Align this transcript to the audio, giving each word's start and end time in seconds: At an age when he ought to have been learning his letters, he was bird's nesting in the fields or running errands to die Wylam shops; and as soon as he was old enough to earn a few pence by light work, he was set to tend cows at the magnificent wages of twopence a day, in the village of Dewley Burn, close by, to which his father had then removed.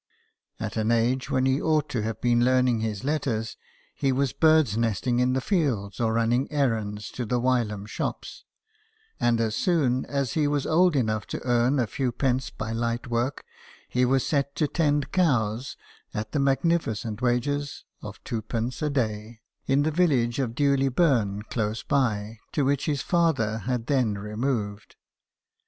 At 0.59 0.77
an 0.77 0.89
age 0.91 1.29
when 1.29 1.45
he 1.45 1.61
ought 1.61 1.87
to 1.89 2.01
have 2.01 2.19
been 2.21 2.43
learning 2.43 2.79
his 2.79 3.03
letters, 3.03 3.55
he 3.93 4.11
was 4.11 4.33
bird's 4.33 4.75
nesting 4.75 5.19
in 5.19 5.33
the 5.33 5.39
fields 5.41 5.99
or 5.99 6.13
running 6.13 6.51
errands 6.51 7.11
to 7.11 7.23
die 7.23 7.35
Wylam 7.35 7.85
shops; 7.87 8.43
and 9.19 9.39
as 9.39 9.55
soon 9.55 10.07
as 10.07 10.33
he 10.33 10.47
was 10.47 10.65
old 10.65 10.95
enough 10.95 11.27
to 11.27 11.41
earn 11.45 11.77
a 11.77 11.85
few 11.85 12.11
pence 12.11 12.49
by 12.49 12.71
light 12.71 13.05
work, 13.11 13.45
he 13.89 14.03
was 14.03 14.25
set 14.25 14.55
to 14.55 14.67
tend 14.67 15.11
cows 15.11 15.77
at 16.15 16.31
the 16.31 16.39
magnificent 16.39 17.21
wages 17.21 17.85
of 18.01 18.23
twopence 18.23 18.81
a 18.81 18.89
day, 18.89 19.41
in 19.67 19.83
the 19.83 19.91
village 19.91 20.39
of 20.39 20.55
Dewley 20.55 20.89
Burn, 20.89 21.43
close 21.43 21.83
by, 21.83 22.39
to 22.53 22.65
which 22.65 22.87
his 22.87 23.03
father 23.03 23.59
had 23.59 23.85
then 23.85 24.15
removed. 24.17 24.95